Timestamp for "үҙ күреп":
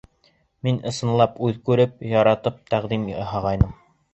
1.49-2.01